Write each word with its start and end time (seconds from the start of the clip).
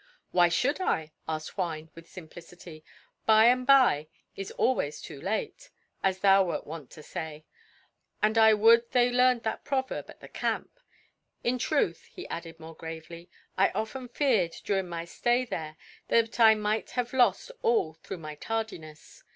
"Why 0.31 0.49
should 0.49 0.81
I?" 0.81 1.11
asked 1.27 1.59
Juan 1.59 1.91
with 1.93 2.09
simplicity. 2.09 2.83
"'By 3.27 3.45
and 3.45 3.67
by 3.67 4.07
is 4.35 4.49
always 4.53 4.99
too 4.99 5.21
late,' 5.21 5.69
as 6.01 6.21
thou 6.21 6.43
wert 6.43 6.65
wont 6.65 6.89
to 6.93 7.03
say; 7.03 7.45
and 8.19 8.35
I 8.35 8.55
would 8.55 8.89
they 8.93 9.11
learned 9.11 9.43
that 9.43 9.63
proverb 9.63 10.09
at 10.09 10.19
the 10.19 10.27
camp. 10.27 10.79
In 11.43 11.59
truth," 11.59 12.05
he 12.11 12.27
added 12.29 12.59
more 12.59 12.73
gravely, 12.73 13.29
"I 13.59 13.69
often 13.75 14.07
feared, 14.07 14.53
during 14.63 14.89
my 14.89 15.05
stay 15.05 15.45
there, 15.45 15.77
that 16.07 16.39
I 16.39 16.55
might 16.55 16.89
have 16.97 17.13
lost 17.13 17.51
all 17.61 17.93
through 17.93 18.17
my 18.17 18.33
tardiness. 18.33 19.23